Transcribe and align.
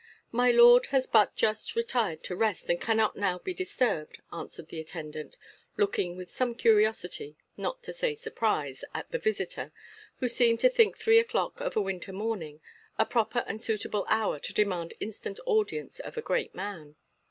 "My 0.31 0.49
lord 0.49 0.87
has 0.87 1.05
but 1.05 1.35
just 1.35 1.75
retired 1.75 2.23
to 2.23 2.35
rest, 2.35 2.67
and 2.71 2.81
cannot 2.81 3.15
now 3.15 3.37
be 3.37 3.53
disturbed," 3.53 4.17
answered 4.33 4.69
the 4.69 4.79
attendant, 4.79 5.37
looking 5.77 6.17
with 6.17 6.31
some 6.31 6.55
curiosity, 6.55 7.37
not 7.55 7.83
to 7.83 7.93
say 7.93 8.15
surprise, 8.15 8.83
at 8.95 9.11
the 9.11 9.19
visitor, 9.19 9.71
who 10.17 10.27
seemed 10.27 10.59
to 10.61 10.71
think 10.71 10.97
three 10.97 11.19
o'clock 11.19 11.59
of 11.61 11.75
a 11.75 11.81
winter 11.83 12.13
morning 12.13 12.61
a 12.97 13.05
proper 13.05 13.43
and 13.45 13.61
suitable 13.61 14.07
hour 14.09 14.39
to 14.39 14.53
demand 14.55 14.95
instant 14.99 15.39
audience 15.45 15.99
of 15.99 16.17
a 16.17 16.21
great 16.23 16.55
man. 16.55 16.95